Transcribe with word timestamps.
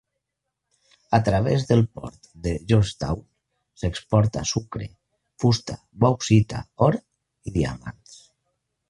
A 1.17 1.19
través 1.27 1.65
del 1.71 1.83
port 1.97 2.29
de 2.47 2.53
Georgetown 2.71 3.21
s'exporta 3.81 4.43
sucre, 4.53 4.87
fusta, 5.45 5.77
bauxita, 6.07 6.63
or 6.87 6.99
i 7.01 7.55
diamants. 7.61 8.19